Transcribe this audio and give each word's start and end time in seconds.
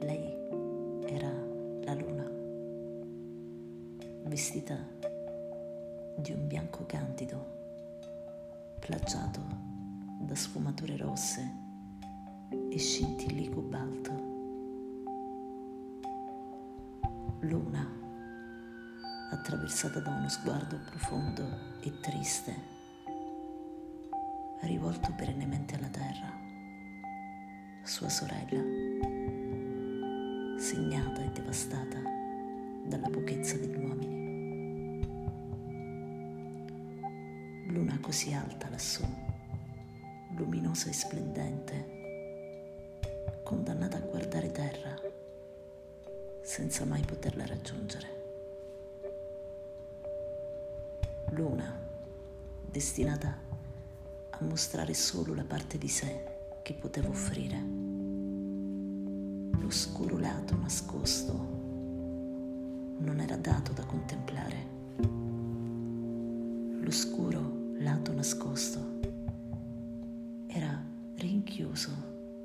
Lei 0.00 0.36
era 1.06 1.30
la 1.84 1.94
luna, 1.94 2.28
vestita 4.24 4.76
di 6.16 6.32
un 6.32 6.46
bianco 6.46 6.84
candido, 6.86 7.44
plagiato 8.80 9.40
da 10.20 10.34
sfumature 10.34 10.96
rosse 10.96 11.62
e 12.70 12.78
scintilli 12.78 13.48
cobalto. 13.48 14.12
Luna, 17.40 17.86
attraversata 19.30 20.00
da 20.00 20.10
uno 20.10 20.28
sguardo 20.28 20.78
profondo 20.90 21.46
e 21.80 22.00
triste, 22.00 22.54
rivolto 24.62 25.12
perennemente 25.16 25.74
alla 25.76 25.88
terra, 25.88 26.32
sua 27.82 28.08
sorella 28.08 29.13
segnata 30.64 31.22
e 31.22 31.28
devastata 31.28 32.00
dalla 32.86 33.10
pochezza 33.10 33.58
degli 33.58 33.76
uomini. 33.76 35.02
Luna 37.68 37.98
così 38.00 38.32
alta 38.32 38.70
lassù, 38.70 39.04
luminosa 40.34 40.88
e 40.88 40.94
splendente, 40.94 41.92
condannata 43.42 43.98
a 43.98 44.00
guardare 44.00 44.50
terra 44.52 44.98
senza 46.40 46.86
mai 46.86 47.02
poterla 47.02 47.44
raggiungere. 47.44 48.22
Luna, 51.32 51.78
destinata 52.70 53.36
a 54.30 54.38
mostrare 54.42 54.94
solo 54.94 55.34
la 55.34 55.44
parte 55.44 55.76
di 55.76 55.88
sé 55.88 56.24
che 56.62 56.72
poteva 56.72 57.08
offrire, 57.08 57.83
l'oscuro 59.60 60.18
lato 60.18 60.56
nascosto 60.56 61.52
non 62.98 63.20
era 63.20 63.36
dato 63.36 63.72
da 63.72 63.84
contemplare. 63.84 64.72
L'oscuro 66.80 67.72
lato 67.78 68.12
nascosto 68.12 69.00
era 70.46 70.82
rinchiuso 71.16 71.90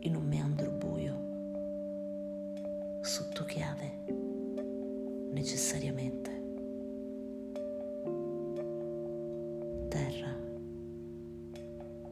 in 0.00 0.16
un 0.16 0.26
meandro 0.26 0.70
buio, 0.70 1.26
sotto 3.02 3.44
chiave, 3.44 4.04
necessariamente. 5.32 6.36
Terra, 9.88 10.34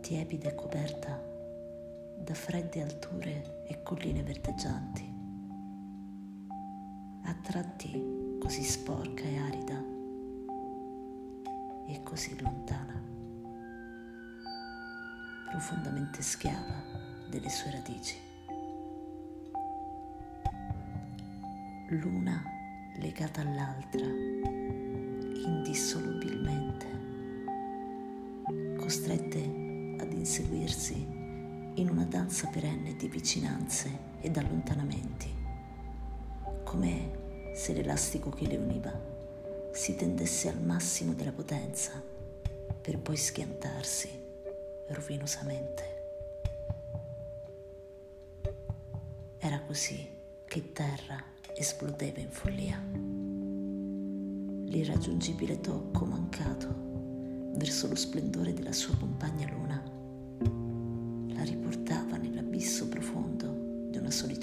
tiepida 0.00 0.48
e 0.48 0.54
coperta 0.54 1.34
da 2.16 2.34
fredde 2.34 2.82
alture 2.82 3.62
e 3.66 3.75
colline 3.86 4.22
verdeggianti, 4.24 5.14
a 7.22 7.34
tratti 7.34 8.36
così 8.40 8.64
sporca 8.64 9.22
e 9.22 9.38
arida 9.38 9.80
e 11.86 12.02
così 12.02 12.36
lontana, 12.42 13.00
profondamente 15.48 16.20
schiava 16.20 16.82
delle 17.30 17.48
sue 17.48 17.70
radici. 17.70 18.16
L'una 21.90 22.42
legata 22.96 23.40
all'altra, 23.42 24.04
indissolubilmente, 25.44 26.86
costrette 28.78 29.94
ad 30.00 30.12
inseguirsi 30.12 31.15
in 31.76 31.90
una 31.90 32.04
danza 32.04 32.46
perenne 32.48 32.96
di 32.96 33.06
vicinanze 33.08 34.14
ed 34.20 34.36
allontanamenti, 34.38 35.34
come 36.64 37.52
se 37.54 37.74
l'elastico 37.74 38.30
che 38.30 38.46
le 38.46 38.56
univa 38.56 38.98
si 39.72 39.94
tendesse 39.94 40.48
al 40.48 40.60
massimo 40.60 41.12
della 41.12 41.32
potenza 41.32 42.02
per 42.80 42.98
poi 42.98 43.16
schiantarsi 43.16 44.08
rovinosamente. 44.88 45.94
Era 49.38 49.60
così 49.60 50.08
che 50.46 50.72
terra 50.72 51.22
esplodeva 51.54 52.20
in 52.20 52.30
follia. 52.30 52.82
L'irraggiungibile 54.68 55.60
tocco 55.60 56.06
mancato 56.06 56.74
verso 57.54 57.86
lo 57.86 57.94
splendore 57.94 58.54
della 58.54 58.72
sua 58.72 58.96
compagna 58.96 59.46
luna 59.50 59.95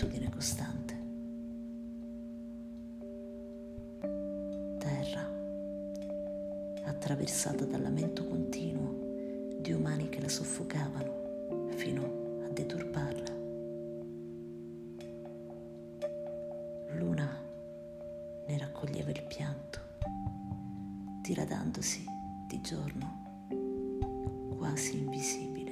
di 0.08 0.18
una 0.18 0.28
solitudine 0.28 0.30
costante. 0.30 1.02
Terra, 4.78 5.30
attraversata 6.86 7.66
dal 7.66 7.82
lamento 7.82 8.26
continuo 8.26 9.58
di 9.60 9.72
umani 9.72 10.10
che 10.10 10.22
la 10.22 10.30
soffocavano 10.30 11.70
fino 11.76 12.04
a 12.46 12.50
deturparla. 12.50 13.32
Luna 16.98 17.42
ne 18.48 18.58
raccoglieva 18.58 19.12
il 19.12 19.24
pianto, 19.24 19.80
diradandosi 21.22 22.04
di 22.48 22.62
giorno 22.62 23.22
quasi 24.58 24.98
invisibile, 24.98 25.63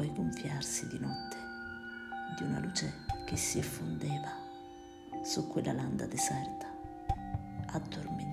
poi 0.00 0.14
gonfiarsi 0.14 0.88
di 0.88 0.98
notte 0.98 1.36
di 2.34 2.44
una 2.44 2.58
luce 2.58 3.04
che 3.26 3.36
si 3.36 3.58
effondeva 3.58 4.34
su 5.22 5.46
quella 5.46 5.74
landa 5.74 6.06
deserta, 6.06 6.66
addormentata 7.66 8.29